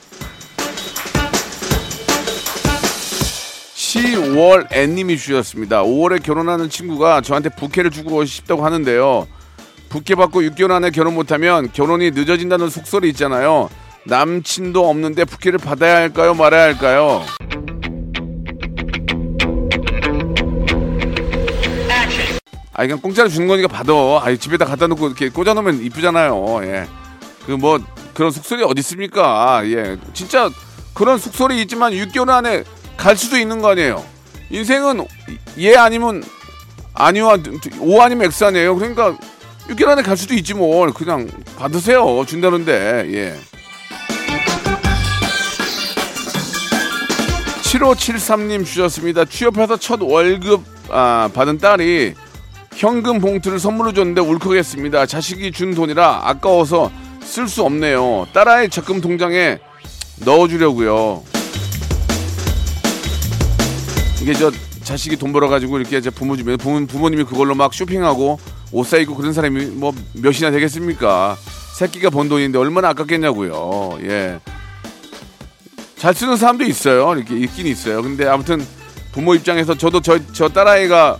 10월 3.74 4.66
N님이 4.70 5.16
주셨습니다. 5.16 5.82
5월에 5.82 6.22
결혼하는 6.22 6.68
친구가 6.68 7.22
저한테 7.22 7.48
부케를 7.48 7.90
주고 7.90 8.22
싶다고 8.26 8.66
하는데요. 8.66 9.26
부케 9.88 10.14
받고 10.14 10.42
6개월 10.42 10.72
안에 10.72 10.90
결혼 10.90 11.14
못하면 11.14 11.70
결혼이 11.72 12.10
늦어진다는 12.10 12.68
속설이 12.68 13.08
있잖아요. 13.10 13.70
남친도 14.04 14.86
없는데 14.90 15.24
부케를 15.24 15.58
받아야 15.58 15.96
할까요? 15.96 16.34
말아야 16.34 16.64
할까요? 16.64 17.24
아, 22.78 22.82
그냥 22.82 23.00
공짜로 23.00 23.28
주는 23.28 23.48
거니까 23.48 23.66
받아. 23.66 23.92
아, 23.92 24.32
집에다 24.38 24.64
갖다 24.64 24.86
놓고 24.86 25.08
이렇게 25.08 25.28
꽂아 25.30 25.52
놓으면 25.52 25.82
이쁘잖아요. 25.82 26.60
예. 26.62 26.86
그 27.44 27.50
뭐, 27.50 27.80
그런 28.14 28.30
속설이 28.30 28.62
어디 28.62 28.78
있습니까? 28.78 29.62
예. 29.64 29.96
진짜 30.12 30.48
그런 30.94 31.18
속설이 31.18 31.60
있지만 31.62 31.92
6개월 31.92 32.28
안에 32.30 32.62
갈 32.96 33.16
수도 33.16 33.36
있는 33.36 33.60
거 33.60 33.70
아니에요. 33.70 34.04
인생은 34.50 35.04
예 35.58 35.74
아니면 35.74 36.22
아니와 36.94 37.38
오 37.80 38.00
아니면 38.00 38.26
X 38.26 38.44
아니에요. 38.44 38.76
그러니까 38.76 39.16
6개월 39.68 39.88
안에 39.88 40.02
갈 40.02 40.16
수도 40.16 40.34
있지 40.34 40.54
뭘. 40.54 40.92
그냥 40.92 41.28
받으세요. 41.58 42.24
준다는데. 42.24 43.10
예. 43.12 43.36
7573님 47.62 48.64
주셨습니다. 48.64 49.24
취업해서 49.24 49.76
첫 49.76 50.00
월급 50.00 50.62
아, 50.90 51.28
받은 51.34 51.58
딸이 51.58 52.14
현금 52.74 53.20
봉투를 53.20 53.58
선물로 53.58 53.92
줬는데 53.92 54.20
울컥했습니다. 54.20 55.06
자식이 55.06 55.52
준 55.52 55.74
돈이라 55.74 56.28
아까워서 56.28 56.90
쓸 57.22 57.48
수 57.48 57.62
없네요. 57.64 58.26
딸아이 58.32 58.68
적금 58.68 59.00
통장에 59.00 59.58
넣어주려고요. 60.24 61.22
이게 64.22 64.32
저 64.34 64.50
자식이 64.82 65.16
돈 65.16 65.32
벌어가지고 65.32 65.78
이렇게 65.78 66.00
제 66.00 66.10
부모 66.10 66.36
집에 66.36 66.56
부모, 66.56 66.86
부모님이 66.86 67.24
그걸로 67.24 67.54
막 67.54 67.74
쇼핑하고 67.74 68.38
옷 68.72 68.86
사입고 68.86 69.14
그런 69.14 69.32
사람이 69.32 69.66
뭐 69.66 69.92
몇이나 70.14 70.50
되겠습니까? 70.50 71.36
새끼가 71.74 72.10
번 72.10 72.28
돈인데 72.28 72.58
얼마나 72.58 72.88
아깝겠냐고요. 72.88 73.98
예. 74.02 74.40
잘 75.96 76.14
쓰는 76.14 76.36
사람도 76.36 76.64
있어요. 76.64 77.14
이렇게 77.14 77.36
있긴 77.36 77.66
있어요. 77.66 78.02
근데 78.02 78.26
아무튼 78.26 78.64
부모 79.12 79.34
입장에서 79.34 79.76
저도 79.76 80.00
저, 80.00 80.18
저 80.32 80.48
딸아이가 80.48 81.18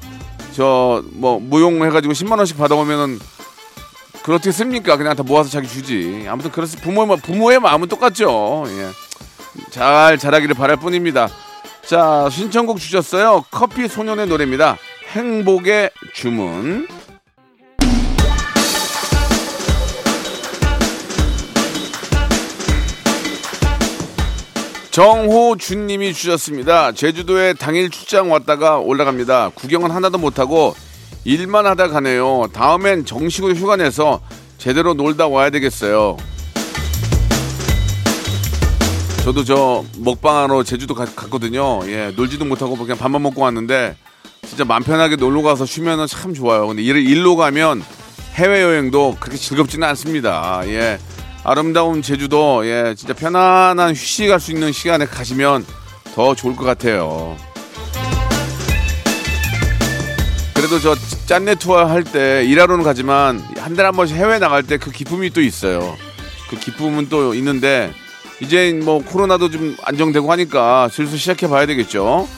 저 0.59 1.05
뭐 1.13 1.39
무용해가지고 1.39 2.13
10만 2.15 2.39
원씩 2.39 2.59
받아오면은 2.59 3.21
그렇게 4.25 4.51
씁니까? 4.51 4.97
그냥 4.97 5.15
다 5.15 5.23
모아서 5.23 5.49
자기 5.49 5.69
주지. 5.69 6.27
아무튼 6.29 6.51
그래서 6.51 6.77
부모의 6.79 7.17
부모의 7.19 7.61
마음은 7.61 7.87
똑같죠. 7.89 8.65
예. 8.67 8.91
잘 9.71 10.19
자라기를 10.19 10.57
바랄 10.57 10.77
뿐입니다. 10.77 11.29
자 11.87 12.29
신청곡 12.29 12.81
주셨어요. 12.81 13.45
커피 13.53 13.87
소년의 13.87 14.27
노래입니다. 14.27 14.77
행복의 15.13 15.91
주문. 16.13 16.89
정호준님이 24.99 26.13
주셨습니다. 26.13 26.91
제주도에 26.91 27.53
당일 27.53 27.89
출장 27.89 28.33
왔다가 28.33 28.79
올라갑니다. 28.79 29.53
구경은 29.55 29.93
하나도 29.93 30.19
못하고 30.19 30.75
일만 31.23 31.67
하다 31.67 31.87
가네요. 31.87 32.49
다음엔 32.53 33.05
정식으로 33.05 33.55
휴가 33.55 33.77
내서 33.77 34.21
제대로 34.57 34.95
놀다 34.95 35.29
와야 35.29 35.51
되겠어요. 35.51 36.17
저도 39.23 39.45
저 39.45 39.85
먹방하러 39.99 40.65
제주도 40.65 40.97
가- 40.97 41.05
갔거든요. 41.05 41.79
예, 41.87 42.13
놀지도 42.17 42.45
못하고 42.45 42.77
그냥 42.77 42.99
밥만 42.99 43.23
먹고 43.23 43.43
왔는데 43.43 43.97
진짜 44.49 44.65
맘 44.65 44.83
편하게 44.83 45.15
놀러 45.15 45.43
가서 45.43 45.65
쉬면은 45.65 46.09
참 46.09 46.35
좋아요. 46.35 46.67
근데 46.67 46.83
일, 46.83 46.97
일로 46.97 47.37
가면 47.37 47.85
해외 48.35 48.63
여행도 48.63 49.19
그렇게 49.21 49.39
즐겁지는 49.39 49.87
않습니다. 49.91 50.63
예. 50.65 50.99
아름다운 51.49 52.03
제주도 52.03 52.67
예, 52.67 52.95
진짜 52.95 53.15
편안한 53.15 53.95
휴식할 53.95 54.39
수 54.39 54.51
있는 54.53 54.71
시간에 54.71 55.07
가시면 55.07 55.65
더 56.15 56.35
좋을 56.35 56.55
것 56.55 56.67
같아요. 56.67 57.39
그래도 60.55 60.79
저 60.79 60.95
짠내 61.25 61.55
투어 61.55 61.87
할 61.87 62.05
때 62.05 62.45
일하러는 62.45 62.85
가지만 62.85 63.43
한 63.57 63.75
달에 63.75 63.87
한 63.87 63.97
번씩 63.97 64.15
해외 64.19 64.39
나갈 64.39 64.63
때 64.63 64.77
그 64.77 64.91
기쁨이 64.91 65.31
또 65.31 65.41
있어요. 65.41 65.97
그 66.51 66.59
기쁨은 66.59 67.09
또 67.09 67.33
있는데 67.33 67.93
이제 68.43 68.79
뭐 68.85 69.03
코로나도 69.03 69.51
좀 69.51 69.75
안정되고 69.83 70.31
하니까 70.31 70.91
슬슬 70.91 71.17
시작해 71.17 71.49
봐야 71.49 71.65
되겠죠. 71.65 72.29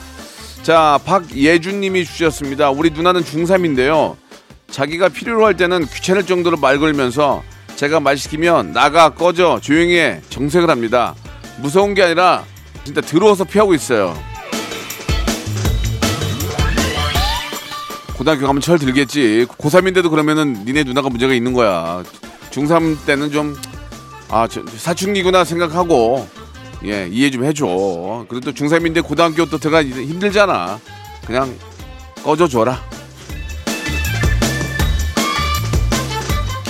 자, 0.63 0.97
박예준 1.03 1.81
님이 1.81 2.05
주셨습니다. 2.05 2.69
우리 2.69 2.91
누나는 2.91 3.23
중3인데요. 3.23 4.15
자기가 4.69 5.09
필요로 5.09 5.45
할 5.45 5.57
때는 5.57 5.85
귀찮을 5.87 6.25
정도로 6.25 6.55
말 6.55 6.79
걸면서 6.79 7.43
제가 7.81 7.99
말 7.99 8.15
시키면 8.15 8.73
나가 8.73 9.09
꺼져 9.09 9.59
조용히 9.59 9.97
해 9.97 10.21
정색을 10.29 10.69
합니다. 10.69 11.15
무서운 11.57 11.95
게 11.95 12.03
아니라 12.03 12.43
진짜 12.83 13.01
들어와서 13.01 13.43
피하고 13.43 13.73
있어요. 13.73 14.15
고등학교 18.15 18.45
가면 18.45 18.61
철 18.61 18.77
들겠지. 18.77 19.47
고3인데도 19.49 20.11
그러면은 20.11 20.63
니네 20.63 20.83
누나가 20.83 21.09
문제가 21.09 21.33
있는 21.33 21.53
거야. 21.53 22.03
중3 22.51 23.03
때는 23.07 23.31
좀, 23.31 23.57
아, 24.29 24.47
저, 24.47 24.63
사춘기구나 24.77 25.43
생각하고, 25.43 26.29
예, 26.85 27.07
이해 27.11 27.31
좀 27.31 27.43
해줘. 27.43 28.27
그래도 28.29 28.51
중3인데 28.51 29.03
고등학교 29.03 29.47
또 29.47 29.57
들어가 29.57 29.83
힘들잖아. 29.83 30.79
그냥 31.25 31.57
꺼져줘라. 32.23 32.90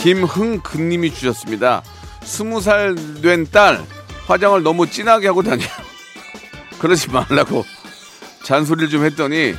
김흥근님이 0.01 1.13
주셨습니다. 1.13 1.83
스무 2.23 2.61
살 2.61 2.95
된 3.21 3.45
딸 3.51 3.81
화장을 4.27 4.61
너무 4.63 4.89
진하게 4.89 5.27
하고 5.27 5.43
다녀요. 5.43 5.67
그러지 6.79 7.09
말라고 7.11 7.65
잔소리를 8.45 8.89
좀 8.89 9.05
했더니 9.05 9.53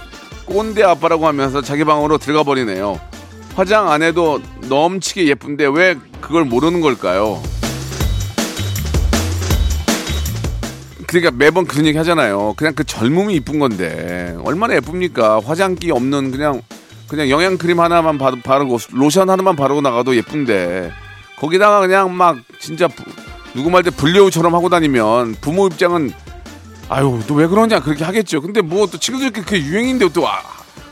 꼰대 0.46 0.82
아빠라고 0.82 1.26
하면서 1.26 1.60
자기 1.62 1.84
방으로 1.84 2.18
들어가 2.18 2.42
버리네요. 2.42 3.00
화장 3.54 3.90
안 3.90 4.02
해도 4.02 4.40
넘치게 4.68 5.28
예쁜데 5.28 5.66
왜 5.66 5.96
그걸 6.20 6.44
모르는 6.44 6.80
걸까요? 6.80 7.40
그러니까 11.06 11.30
매번 11.36 11.66
그런 11.66 11.84
얘기 11.86 11.98
하잖아요. 11.98 12.54
그냥 12.56 12.74
그 12.74 12.84
젊음이 12.84 13.34
이쁜 13.34 13.58
건데 13.58 14.34
얼마나 14.44 14.74
예쁩니까? 14.74 15.40
화장기 15.44 15.90
없는 15.90 16.30
그냥 16.32 16.62
그냥 17.12 17.28
영양 17.28 17.58
크림 17.58 17.78
하나만 17.78 18.16
바, 18.16 18.30
바르고 18.42 18.78
로션 18.92 19.28
하나만 19.28 19.54
바르고 19.54 19.82
나가도 19.82 20.16
예쁜데 20.16 20.90
거기다가 21.36 21.80
그냥 21.80 22.16
막 22.16 22.38
진짜 22.58 22.88
부- 22.88 23.04
누구 23.52 23.68
말때 23.68 23.90
불려우처럼 23.90 24.54
하고 24.54 24.70
다니면 24.70 25.36
부모 25.42 25.66
입장은 25.66 26.10
아유 26.88 27.20
너 27.28 27.34
왜 27.34 27.46
그러냐 27.48 27.80
그렇게 27.80 28.02
하겠죠. 28.02 28.40
근데 28.40 28.62
뭐 28.62 28.86
또 28.86 28.96
친구들끼리 28.98 29.44
그게 29.44 29.60
유행인데 29.62 30.08
또 30.14 30.26
아, 30.26 30.40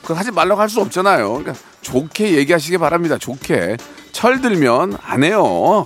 그걸 0.03 0.19
하지 0.19 0.31
말라고 0.31 0.61
할 0.61 0.69
수 0.69 0.83
없잖아요. 0.83 1.27
그러니까 1.39 1.55
좋게 1.81 2.37
얘기하시기 2.37 2.77
바랍니다. 2.77 3.17
좋게 3.17 3.79
철 4.13 4.43
들면 4.43 4.99
안 5.03 5.25
해요. 5.25 5.85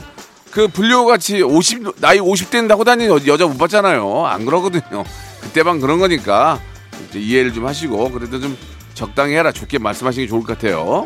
그 0.51 0.66
불려우 0.66 1.07
같이 1.07 1.42
50 1.42 2.01
나이 2.01 2.18
50대인데 2.18 2.70
하고 2.70 2.83
다니는 2.83 3.09
여- 3.14 3.33
여자 3.33 3.47
못 3.47 3.57
봤잖아요. 3.57 4.27
안 4.27 4.44
그러거든요. 4.44 5.05
그때만 5.42 5.79
그런 5.81 6.01
거니까 6.01 6.59
이해를 7.14 7.53
좀 7.53 7.66
하시고 7.66 8.11
그래도 8.11 8.40
좀 8.40 8.57
적당히 8.95 9.35
해라 9.35 9.53
좋게 9.53 9.79
말씀하시는 9.79 10.27
게 10.27 10.29
좋을 10.29 10.43
것 10.43 10.59
같아요. 10.59 11.05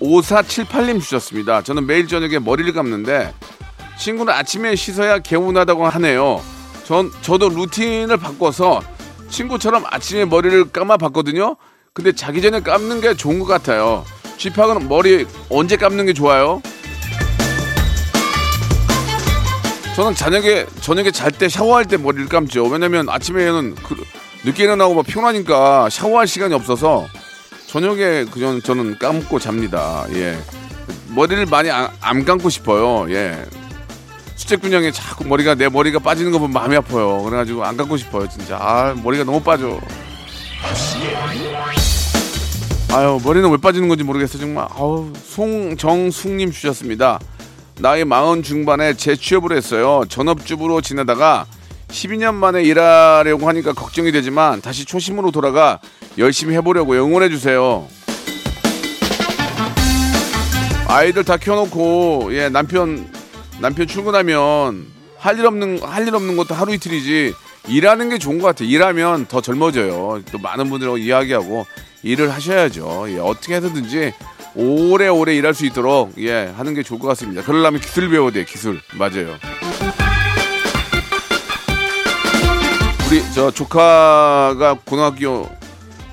5478님 0.00 1.00
주셨습니다. 1.00 1.62
저는 1.62 1.86
매일 1.86 2.06
저녁에 2.06 2.38
머리를 2.38 2.72
감는데 2.72 3.32
친구는 3.98 4.32
아침에 4.32 4.76
씻어야 4.76 5.18
개운하다고 5.18 5.86
하네요. 5.88 6.42
전 6.84 7.10
저도 7.22 7.48
루틴을 7.48 8.18
바꿔서 8.18 8.82
친구처럼 9.30 9.84
아침에 9.86 10.26
머리를 10.26 10.70
감아 10.70 10.98
봤거든요. 10.98 11.56
근데 11.94 12.12
자기 12.12 12.42
전에 12.42 12.60
감는 12.60 13.00
게 13.00 13.14
좋은 13.14 13.38
것 13.38 13.46
같아요. 13.46 14.04
쥐팍은 14.36 14.88
머리 14.88 15.26
언제 15.48 15.76
감는 15.76 16.06
게 16.06 16.12
좋아요? 16.12 16.60
저는 19.94 20.14
저녁에 20.14 20.66
저녁에 20.80 21.10
잘 21.12 21.30
때 21.30 21.48
샤워할 21.48 21.84
때 21.84 21.96
머리를 21.96 22.26
감죠. 22.28 22.64
왜냐면 22.64 23.08
아침에는 23.08 23.76
그, 23.76 23.96
늦게 24.44 24.64
일어나고 24.64 24.94
막 24.94 25.06
피곤하니까 25.06 25.88
샤워할 25.90 26.26
시간이 26.26 26.52
없어서 26.54 27.06
저녁에 27.66 28.24
그전 28.24 28.60
저는 28.62 28.98
감고 28.98 29.38
잡니다. 29.38 30.04
예. 30.12 30.36
머리를 31.14 31.46
많이 31.46 31.70
안, 31.70 31.88
안 32.00 32.24
감고 32.24 32.50
싶어요. 32.50 33.08
예. 33.14 33.44
수채꾼형에 34.36 34.90
자꾸 34.90 35.24
머리가 35.26 35.54
내 35.54 35.68
머리가 35.68 36.00
빠지는 36.00 36.32
거 36.32 36.38
보면 36.40 36.52
마음이 36.52 36.74
아파요. 36.76 37.22
그래가지고 37.22 37.64
안 37.64 37.76
감고 37.76 37.96
싶어요. 37.96 38.28
진짜 38.28 38.58
아 38.60 38.94
머리가 39.02 39.22
너무 39.22 39.40
빠져. 39.40 39.78
아유 42.92 43.18
머리는 43.24 43.48
왜 43.50 43.56
빠지는 43.56 43.88
건지 43.88 44.02
모르겠어 44.02 44.38
정말. 44.38 44.66
아우 44.70 45.12
송정숙님 45.28 46.50
주셨습니다. 46.50 47.20
나이 47.78 48.04
마흔 48.04 48.42
중반에 48.42 48.94
재취업을 48.94 49.56
했어요. 49.56 50.04
전업주부로 50.08 50.80
지내다가 50.80 51.46
12년 51.88 52.34
만에 52.34 52.62
일하려고 52.62 53.48
하니까 53.48 53.72
걱정이 53.72 54.12
되지만 54.12 54.60
다시 54.60 54.84
초심으로 54.84 55.30
돌아가 55.30 55.80
열심히 56.18 56.54
해보려고 56.54 56.92
응원해 56.94 57.28
주세요. 57.28 57.86
아이들 60.86 61.24
다 61.24 61.36
키워놓고 61.36 62.28
예 62.32 62.48
남편 62.48 63.10
남편 63.60 63.86
출근하면 63.86 64.86
할 65.18 65.38
일 65.38 65.46
없는 65.46 65.80
할 65.82 66.06
일 66.06 66.14
없는 66.14 66.36
것도 66.36 66.54
하루 66.54 66.72
이틀이지 66.74 67.34
일하는 67.68 68.10
게 68.10 68.18
좋은 68.18 68.38
것 68.38 68.46
같아요. 68.48 68.68
일하면 68.68 69.26
더 69.26 69.40
젊어져요. 69.40 70.22
또 70.30 70.38
많은 70.38 70.68
분들하고 70.70 70.98
이야기하고 70.98 71.66
일을 72.02 72.30
하셔야죠. 72.30 73.06
예, 73.08 73.18
어떻게 73.18 73.54
해서든지 73.54 74.12
오래오래 74.54 75.34
일할 75.34 75.54
수 75.54 75.66
있도록 75.66 76.12
예 76.18 76.52
하는 76.56 76.74
게 76.74 76.82
좋을 76.82 76.98
것 77.00 77.08
같습니다. 77.08 77.42
그러려면 77.42 77.80
기술 77.80 78.08
배워야 78.10 78.30
돼요. 78.30 78.44
기술 78.46 78.80
맞아요. 78.94 79.36
우리 83.08 83.22
저 83.34 83.50
조카가 83.50 84.78
고등학교 84.84 85.48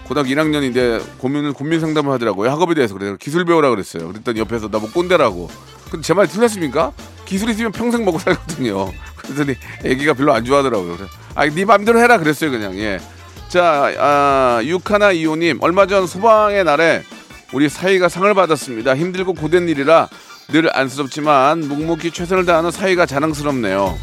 고등학교 0.08 0.30
1학년인데 0.30 1.02
고민을 1.20 1.54
고민 1.54 1.80
상담을 1.80 2.12
하더라고요. 2.14 2.50
학업에 2.52 2.74
대해서 2.74 2.94
그래서 2.96 3.16
기술 3.18 3.46
배우라 3.46 3.70
그랬어요. 3.70 4.08
그랬더니 4.10 4.40
옆에서 4.42 4.70
나 4.70 4.80
뭐 4.80 4.90
꼰대라고. 4.92 5.50
근데 5.90 6.06
제말 6.06 6.28
틀렸습니까? 6.28 6.92
기술 7.26 7.50
있으면 7.50 7.72
평생 7.72 8.04
먹고 8.04 8.20
살거든요. 8.20 8.92
그랬더니 9.18 9.56
애기가 9.86 10.14
별로 10.14 10.34
안 10.34 10.44
좋아하더라고요. 10.44 10.98
그래서 10.98 11.12
아, 11.36 11.46
네 11.48 11.64
맘대로 11.66 12.00
해라 12.00 12.18
그랬어요, 12.18 12.52
그냥. 12.52 12.76
예. 12.78 13.00
자, 13.48 13.92
아, 14.00 14.62
유카나 14.64 15.12
이호님 15.14 15.60
얼마 15.62 15.86
전 15.88 16.08
소방의 16.08 16.64
날에 16.66 17.04
우리 17.54 17.68
사이가 17.70 18.10
상을 18.10 18.34
받았습니다. 18.34 18.96
힘들고 18.96 19.34
고된 19.34 19.68
일이라 19.70 20.08
늘 20.50 20.76
안쓰럽지만 20.76 21.60
묵묵히 21.68 22.12
최선을 22.12 22.46
다하는 22.46 22.72
사이가 22.72 23.06
자랑스럽네요. 23.06 23.98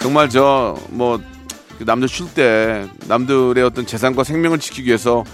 정말 0.00 0.28
저 0.28 0.76
뭐 0.90 1.20
남들 1.80 2.08
쉴 2.08 2.26
때 2.34 2.86
남들의 3.06 3.62
어떤 3.62 3.86
재산과 3.86 4.24
생명을 4.24 4.58
지키기 4.58 4.88
위해서 4.88 5.24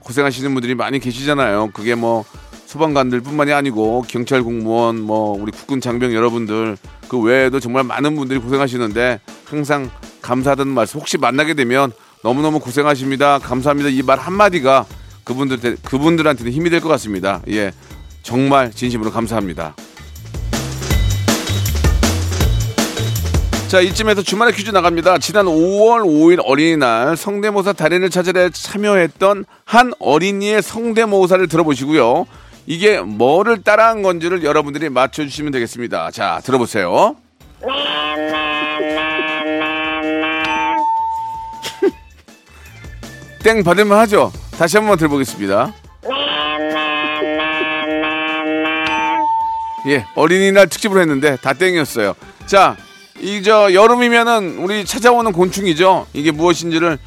고생하시는 0.00 0.52
분들이 0.52 0.74
많이 0.74 0.98
계시잖아요. 0.98 1.70
그게 1.72 1.94
뭐 1.94 2.24
소방관들뿐만이 2.66 3.52
아니고 3.52 4.04
경찰 4.08 4.42
공무원 4.42 5.00
뭐 5.00 5.40
우리 5.40 5.52
국군 5.52 5.80
장병 5.80 6.12
여러분들 6.14 6.76
그 7.08 7.20
외에도 7.20 7.60
정말 7.60 7.84
많은 7.84 8.16
분들이 8.16 8.40
고생하시는데 8.40 9.20
항상 9.44 9.90
감사하다는 10.22 10.72
말씀 10.72 10.98
혹시 10.98 11.18
만나게 11.18 11.54
되면 11.54 11.92
너무너무 12.22 12.60
고생하십니다. 12.60 13.38
감사합니다. 13.38 13.88
이 13.90 14.02
말 14.02 14.18
한마디가 14.18 14.86
그분들 15.24 15.76
그분들한테는 15.84 16.52
힘이 16.52 16.70
될 16.70 16.80
것 16.80 16.88
같습니다. 16.90 17.40
예. 17.48 17.72
정말 18.22 18.70
진심으로 18.70 19.10
감사합니다. 19.10 19.74
자, 23.68 23.80
이쯤에서 23.80 24.22
주말에 24.22 24.52
퀴즈 24.52 24.70
나갑니다. 24.70 25.16
지난 25.18 25.46
5월 25.46 26.02
5일 26.04 26.40
어린이날 26.44 27.16
성대모사 27.16 27.72
달인을 27.72 28.10
찾으러 28.10 28.50
참여했던 28.50 29.46
한 29.64 29.92
어린이의 29.98 30.60
성대모사를 30.62 31.48
들어보시고요. 31.48 32.26
이게 32.66 33.00
뭐를 33.00 33.62
따라한 33.62 34.02
건지를 34.02 34.44
여러분들이 34.44 34.88
맞춰주시면 34.90 35.52
되겠습니다. 35.52 36.10
자, 36.10 36.40
들어보세요. 36.44 37.16
땡 43.42 43.62
받으면 43.64 43.98
하죠. 44.00 44.32
다시 44.58 44.76
한 44.76 44.86
번 44.86 44.96
들어보겠습니다. 44.98 45.72
예, 49.88 50.06
어린이날 50.14 50.68
특집으로 50.68 51.00
했는데 51.00 51.36
다 51.42 51.52
땡이었어요. 51.52 52.14
자, 52.46 52.76
이 53.20 53.42
저 53.42 53.72
여름이면은 53.72 54.58
우리 54.58 54.84
찾아오는 54.84 55.32
곤충이죠. 55.32 56.06
이게 56.12 56.30
무엇인지를 56.30 56.98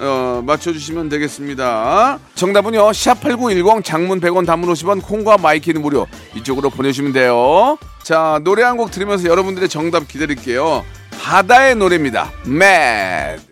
어, 0.00 0.42
맞춰주시면 0.44 1.10
되겠습니다. 1.10 2.18
정답은요. 2.34 2.90
샵8910 2.90 3.84
장문 3.84 4.20
100원 4.20 4.46
단문 4.46 4.72
50원 4.72 5.02
콩과 5.02 5.36
마이케이는 5.38 5.82
무료 5.82 6.06
이쪽으로 6.34 6.70
보내주시면 6.70 7.12
돼요. 7.12 7.76
자 8.02 8.40
노래 8.42 8.62
한 8.62 8.76
곡 8.78 8.90
들으면서 8.90 9.28
여러분들의 9.28 9.68
정답 9.68 10.08
기다릴게요. 10.08 10.84
바다의 11.22 11.76
노래입니다. 11.76 12.32
Mad. 12.46 13.51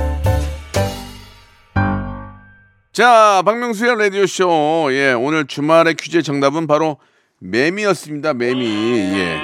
자, 2.93 3.41
박명수의 3.45 3.97
라디오쇼. 3.97 4.89
예, 4.91 5.13
오늘 5.13 5.45
주말의 5.47 5.93
퀴즈의 5.95 6.23
정답은 6.23 6.67
바로 6.67 6.97
매미였습니다. 7.39 8.33
매미. 8.33 8.65
예. 8.65 9.37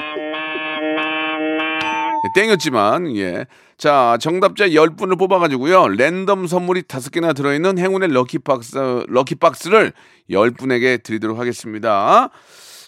땡이었지만, 2.36 3.15
예. 3.15 3.45
자, 3.77 4.17
정답자 4.19 4.67
10분을 4.67 5.17
뽑아가지고요. 5.17 5.88
랜덤 5.88 6.45
선물이 6.45 6.83
5개나 6.83 7.33
들어있는 7.33 7.77
행운의 7.77 8.10
럭키박스, 8.10 9.05
럭키박스를 9.07 9.93
10분에게 10.29 11.01
드리도록 11.01 11.39
하겠습니다. 11.39 12.29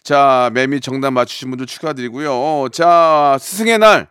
자, 0.04 0.52
매미 0.54 0.82
정답 0.82 1.12
맞추신 1.12 1.52
분들 1.52 1.67
축하드리고요. 1.67 2.67
자, 2.74 3.38
스승의 3.39 3.80
날. 3.80 4.10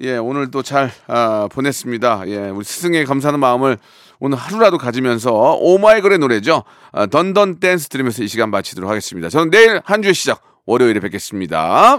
예, 0.00 0.16
오늘 0.16 0.50
또 0.50 0.62
잘 0.62 0.90
아, 1.06 1.48
보냈습니다. 1.52 2.24
예, 2.26 2.38
우리 2.48 2.64
스승에 2.64 3.04
감사하는 3.04 3.38
마음을 3.38 3.78
오늘 4.24 4.38
하루라도 4.38 4.78
가지면서 4.78 5.58
오마이걸의 5.60 6.16
노래죠. 6.18 6.64
아, 6.92 7.04
던던 7.04 7.60
댄스 7.60 7.90
들으면서 7.90 8.22
이 8.22 8.28
시간 8.28 8.50
마치도록 8.50 8.88
하겠습니다. 8.88 9.28
저는 9.28 9.50
내일 9.50 9.82
한 9.84 10.00
주의 10.00 10.14
시작 10.14 10.40
월요일에 10.64 10.98
뵙겠습니다. 11.00 11.98